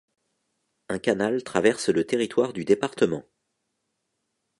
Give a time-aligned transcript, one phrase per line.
[0.89, 3.23] Un canal traverse le territoire du département.